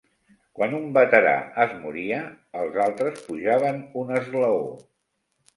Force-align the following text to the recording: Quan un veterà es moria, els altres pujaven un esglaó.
Quan 0.59 0.71
un 0.77 0.87
veterà 0.97 1.33
es 1.65 1.75
moria, 1.83 2.23
els 2.63 2.81
altres 2.89 3.23
pujaven 3.29 3.81
un 4.05 4.15
esglaó. 4.23 4.65